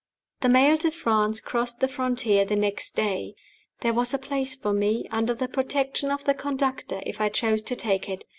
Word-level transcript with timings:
The 0.39 0.49
mail 0.49 0.79
to 0.79 0.89
France 0.89 1.39
crossed 1.41 1.79
the 1.79 1.87
frontier 1.87 2.43
the 2.43 2.55
next 2.55 2.95
day. 2.95 3.35
There 3.81 3.93
was 3.93 4.15
a 4.15 4.17
place 4.17 4.55
for 4.55 4.73
me, 4.73 5.05
under 5.11 5.35
the 5.35 5.47
protection 5.47 6.09
of 6.09 6.23
the 6.23 6.33
conductor, 6.33 7.03
if 7.05 7.21
I 7.21 7.29
chose 7.29 7.61
to 7.61 7.75
take 7.75 8.09
it. 8.09 8.25